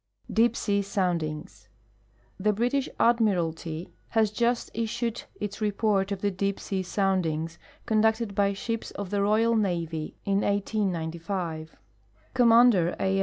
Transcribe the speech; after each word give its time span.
Deep 0.33 0.55
se.\ 0.55 0.81
Soundings. 0.81 1.69
The 2.39 2.53
British 2.53 2.89
Admiralty 2.99 3.93
has 4.07 4.31
just 4.31 4.71
issued 4.73 5.21
its 5.39 5.61
report 5.61 6.11
of 6.11 6.21
the 6.21 6.31
deep 6.31 6.59
sea 6.59 6.81
soundings 6.81 7.59
conducted 7.85 8.33
by 8.33 8.53
shij^s 8.53 8.91
of 8.93 9.11
the 9.11 9.21
royal 9.21 9.55
navy 9.55 10.15
in 10.25 10.41
1895. 10.41 11.75
Commander 12.33 12.95
A. 12.99 13.19